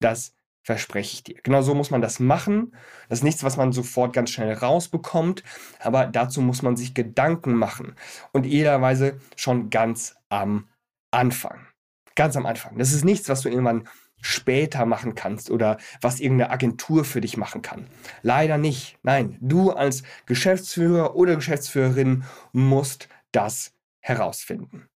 Das 0.00 0.32
verspreche 0.62 1.12
ich 1.12 1.22
dir. 1.22 1.34
Genau 1.42 1.60
so 1.60 1.74
muss 1.74 1.90
man 1.90 2.00
das 2.00 2.18
machen. 2.18 2.74
Das 3.10 3.18
ist 3.18 3.24
nichts, 3.24 3.44
was 3.44 3.58
man 3.58 3.72
sofort 3.72 4.14
ganz 4.14 4.30
schnell 4.30 4.54
rausbekommt, 4.54 5.42
aber 5.80 6.06
dazu 6.06 6.40
muss 6.40 6.62
man 6.62 6.76
sich 6.76 6.94
Gedanken 6.94 7.52
machen. 7.52 7.94
Und 8.32 8.46
idealerweise 8.46 9.20
schon 9.36 9.68
ganz 9.68 10.16
am 10.30 10.70
Anfang. 11.10 11.66
Ganz 12.14 12.38
am 12.38 12.46
Anfang. 12.46 12.78
Das 12.78 12.94
ist 12.94 13.04
nichts, 13.04 13.28
was 13.28 13.42
du 13.42 13.50
irgendwann 13.50 13.86
später 14.26 14.86
machen 14.86 15.14
kannst 15.14 15.50
oder 15.50 15.78
was 16.00 16.20
irgendeine 16.20 16.50
Agentur 16.50 17.04
für 17.04 17.20
dich 17.20 17.36
machen 17.36 17.62
kann. 17.62 17.86
Leider 18.22 18.58
nicht. 18.58 18.98
Nein, 19.02 19.38
du 19.40 19.70
als 19.70 20.02
Geschäftsführer 20.26 21.14
oder 21.14 21.36
Geschäftsführerin 21.36 22.24
musst 22.52 23.08
das 23.32 23.72
herausfinden. 24.00 24.88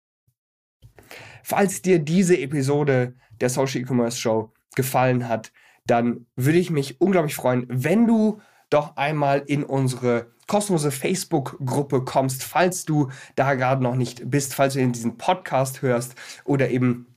Falls 1.43 1.83
dir 1.83 1.99
diese 1.99 2.39
Episode 2.39 3.15
der 3.41 3.51
Social 3.51 3.81
E-Commerce 3.81 4.19
Show 4.19 4.53
gefallen 4.75 5.29
hat, 5.29 5.53
dann 5.87 6.27
würde 6.37 6.59
ich 6.59 6.71
mich 6.71 7.01
unglaublich 7.01 7.35
freuen, 7.35 7.67
wenn 7.69 8.07
du 8.07 8.41
doch 8.69 8.97
einmal 8.97 9.43
in 9.47 9.65
unsere 9.65 10.33
kostenlose 10.47 10.91
Facebook-Gruppe 10.91 12.05
kommst, 12.05 12.43
falls 12.43 12.85
du 12.85 13.11
da 13.37 13.55
gerade 13.55 13.83
noch 13.83 13.95
nicht 13.95 14.31
bist, 14.31 14.55
falls 14.55 14.75
du 14.75 14.81
in 14.81 14.93
diesen 14.93 15.17
Podcast 15.17 15.83
hörst 15.83 16.15
oder 16.45 16.71
eben 16.71 17.10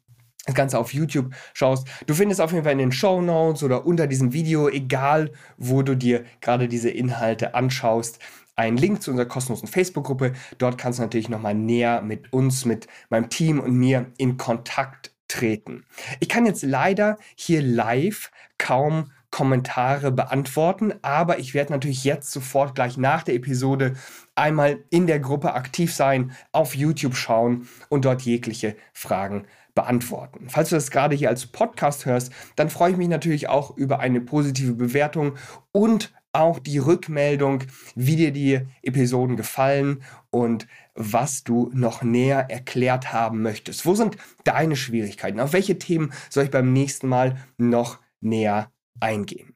das 0.45 0.55
Ganze 0.55 0.77
auf 0.77 0.93
YouTube 0.93 1.33
schaust. 1.53 1.87
Du 2.05 2.13
findest 2.13 2.41
auf 2.41 2.51
jeden 2.51 2.63
Fall 2.63 2.73
in 2.73 2.79
den 2.79 2.91
Show 2.91 3.21
Notes 3.21 3.63
oder 3.63 3.85
unter 3.85 4.07
diesem 4.07 4.33
Video, 4.33 4.67
egal 4.67 5.31
wo 5.57 5.81
du 5.81 5.95
dir 5.95 6.25
gerade 6.41 6.67
diese 6.67 6.89
Inhalte 6.89 7.55
anschaust, 7.55 8.19
einen 8.55 8.77
Link 8.77 9.01
zu 9.01 9.11
unserer 9.11 9.27
kostenlosen 9.27 9.67
Facebook-Gruppe. 9.67 10.33
Dort 10.57 10.77
kannst 10.77 10.99
du 10.99 11.03
natürlich 11.03 11.29
nochmal 11.29 11.55
näher 11.55 12.01
mit 12.01 12.31
uns, 12.33 12.65
mit 12.65 12.87
meinem 13.09 13.29
Team 13.29 13.59
und 13.59 13.73
mir 13.73 14.11
in 14.17 14.37
Kontakt 14.37 15.11
treten. 15.27 15.85
Ich 16.19 16.29
kann 16.29 16.45
jetzt 16.45 16.63
leider 16.63 17.17
hier 17.35 17.61
live 17.61 18.29
kaum 18.57 19.11
Kommentare 19.31 20.11
beantworten, 20.11 20.93
aber 21.01 21.39
ich 21.39 21.55
werde 21.55 21.71
natürlich 21.71 22.03
jetzt 22.03 22.31
sofort 22.31 22.75
gleich 22.75 22.97
nach 22.97 23.23
der 23.23 23.33
Episode 23.33 23.95
einmal 24.35 24.83
in 24.91 25.07
der 25.07 25.19
Gruppe 25.19 25.55
aktiv 25.55 25.91
sein, 25.91 26.33
auf 26.51 26.75
YouTube 26.75 27.15
schauen 27.15 27.67
und 27.89 28.05
dort 28.05 28.21
jegliche 28.21 28.75
Fragen 28.93 29.37
beantworten. 29.37 29.62
Falls 29.75 30.69
du 30.69 30.75
das 30.75 30.91
gerade 30.91 31.15
hier 31.15 31.29
als 31.29 31.47
Podcast 31.47 32.05
hörst, 32.05 32.31
dann 32.55 32.69
freue 32.69 32.91
ich 32.91 32.97
mich 32.97 33.07
natürlich 33.07 33.49
auch 33.49 33.75
über 33.75 33.99
eine 33.99 34.21
positive 34.21 34.73
Bewertung 34.73 35.33
und 35.71 36.13
auch 36.31 36.59
die 36.59 36.79
Rückmeldung, 36.79 37.63
wie 37.95 38.15
dir 38.15 38.31
die 38.31 38.61
Episoden 38.81 39.37
gefallen 39.37 40.03
und 40.31 40.67
was 40.95 41.43
du 41.43 41.69
noch 41.73 42.01
näher 42.01 42.49
erklärt 42.49 43.13
haben 43.13 43.41
möchtest. 43.41 43.85
Wo 43.85 43.95
sind 43.95 44.17
deine 44.43 44.75
Schwierigkeiten? 44.75 45.39
Auf 45.39 45.53
welche 45.53 45.77
Themen 45.77 46.11
soll 46.29 46.45
ich 46.45 46.51
beim 46.51 46.73
nächsten 46.73 47.07
Mal 47.07 47.37
noch 47.57 47.99
näher 48.19 48.71
eingehen? 48.99 49.55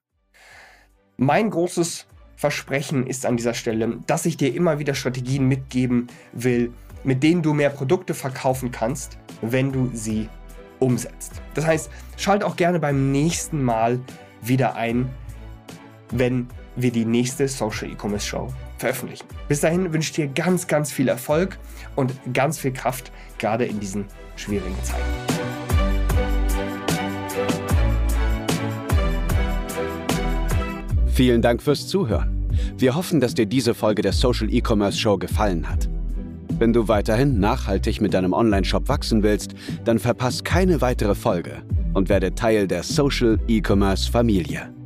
Mein 1.17 1.49
großes 1.49 2.05
Versprechen 2.35 3.07
ist 3.07 3.25
an 3.25 3.37
dieser 3.37 3.55
Stelle, 3.55 3.99
dass 4.05 4.27
ich 4.27 4.37
dir 4.37 4.53
immer 4.53 4.77
wieder 4.77 4.93
Strategien 4.93 5.47
mitgeben 5.47 6.07
will, 6.33 6.71
mit 7.03 7.23
denen 7.23 7.41
du 7.41 7.53
mehr 7.53 7.69
Produkte 7.69 8.13
verkaufen 8.13 8.71
kannst, 8.71 9.17
wenn 9.41 9.71
du 9.71 9.89
sie 9.93 10.29
umsetzt. 10.79 11.41
Das 11.53 11.65
heißt, 11.65 11.89
schalt 12.17 12.43
auch 12.43 12.55
gerne 12.55 12.79
beim 12.79 13.11
nächsten 13.11 13.63
Mal 13.63 13.99
wieder 14.41 14.75
ein, 14.75 15.09
wenn 16.11 16.47
wir 16.75 16.91
die 16.91 17.05
nächste 17.05 17.47
Social 17.47 17.89
E-Commerce 17.89 18.27
Show 18.27 18.53
veröffentlichen. 18.77 19.25
Bis 19.47 19.61
dahin 19.61 19.91
wünsche 19.91 20.09
ich 20.09 20.15
dir 20.15 20.27
ganz, 20.27 20.67
ganz 20.67 20.91
viel 20.91 21.07
Erfolg 21.07 21.57
und 21.95 22.13
ganz 22.33 22.59
viel 22.59 22.71
Kraft, 22.71 23.11
gerade 23.39 23.65
in 23.65 23.79
diesen 23.79 24.05
schwierigen 24.35 24.75
Zeiten. 24.83 25.03
Vielen 31.07 31.41
Dank 31.41 31.63
fürs 31.63 31.87
Zuhören. 31.87 32.47
Wir 32.77 32.93
hoffen, 32.93 33.19
dass 33.19 33.33
dir 33.33 33.47
diese 33.47 33.73
Folge 33.73 34.03
der 34.03 34.13
Social 34.13 34.53
E-Commerce 34.53 34.99
Show 34.99 35.17
gefallen 35.17 35.67
hat. 35.67 35.89
Wenn 36.59 36.73
du 36.73 36.87
weiterhin 36.87 37.39
nachhaltig 37.39 38.01
mit 38.01 38.13
deinem 38.15 38.33
Online-Shop 38.33 38.87
wachsen 38.89 39.21
willst, 39.21 39.53
dann 39.85 39.99
verpass 39.99 40.43
keine 40.43 40.81
weitere 40.81 41.13
Folge 41.13 41.61
und 41.93 42.09
werde 42.09 42.33
Teil 42.33 42.67
der 42.67 42.81
Social 42.81 43.39
E-Commerce 43.47 44.09
Familie. 44.09 44.76